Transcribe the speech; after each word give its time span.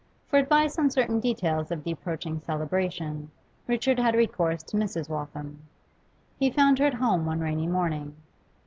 For 0.29 0.39
advice 0.39 0.79
on 0.79 0.89
certain 0.89 1.19
details 1.19 1.69
of 1.69 1.83
the 1.83 1.91
approaching 1.91 2.39
celebration 2.39 3.29
Richard 3.67 3.99
had 3.99 4.15
recourse 4.15 4.63
to 4.63 4.75
Mrs. 4.75 5.09
Waltham. 5.09 5.61
He 6.39 6.49
found 6.49 6.79
her 6.79 6.87
at 6.87 6.95
home 6.95 7.23
one 7.23 7.39
rainy 7.39 7.67
morning. 7.67 8.15